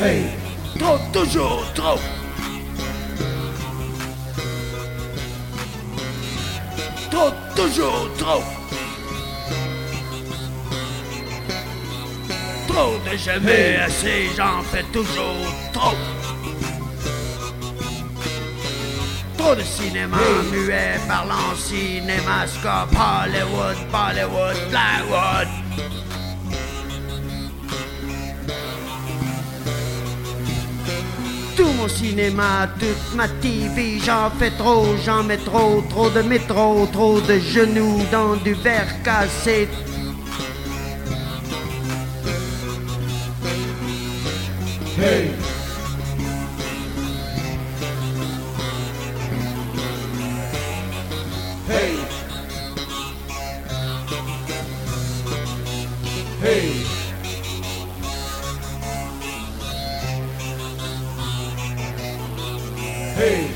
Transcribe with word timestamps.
Hey, 0.00 0.24
trop, 0.78 0.98
toujours 1.12 1.64
trop. 1.74 1.98
Trop, 7.10 7.32
toujours 7.54 8.08
trop. 8.18 8.42
Trop 12.66 12.98
de 13.04 13.16
jamais 13.16 13.76
assez, 13.76 14.30
j'en 14.36 14.62
fais 14.62 14.84
toujours 14.92 15.46
trop. 15.72 15.96
Trop 19.36 19.54
de 19.54 19.62
cinéma 19.62 20.16
muet, 20.50 20.98
parlant 21.06 21.54
cinémascope, 21.56 22.94
Hollywood, 22.96 23.76
Bollywood, 23.92 24.56
Blackwood. 24.70 25.48
Mon 31.82 31.88
cinéma, 31.88 32.68
toute 32.78 33.16
ma 33.16 33.26
TV, 33.26 33.98
j'en 33.98 34.30
fais 34.30 34.52
trop, 34.52 34.86
j'en 35.04 35.24
mets 35.24 35.36
trop, 35.36 35.82
trop 35.90 36.08
de 36.10 36.22
métro, 36.22 36.86
trop 36.92 37.20
de 37.20 37.40
genoux 37.40 37.98
dans 38.12 38.36
du 38.36 38.54
verre 38.54 39.02
cassé. 39.02 39.68
Hey, 44.96 45.32
hey. 56.44 57.11
Hey. 63.22 63.46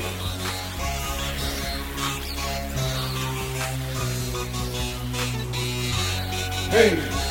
Hey. 6.71 7.26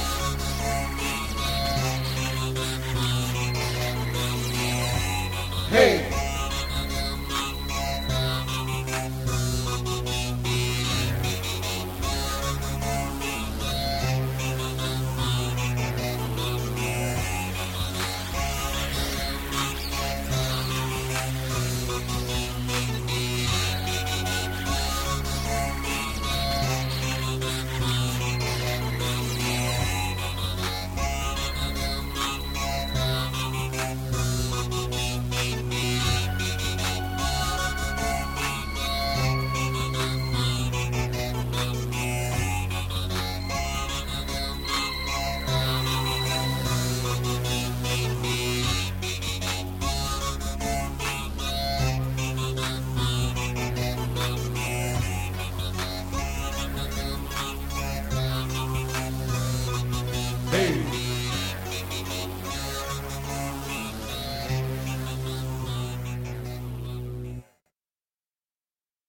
Hey. 60.50 61.05